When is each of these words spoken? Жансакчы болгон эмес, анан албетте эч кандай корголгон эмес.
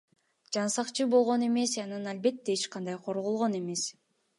Жансакчы 0.55 1.07
болгон 1.11 1.45
эмес, 1.49 1.71
анан 1.85 2.11
албетте 2.13 2.49
эч 2.59 2.63
кандай 2.73 2.97
корголгон 3.05 3.51
эмес. 3.61 3.83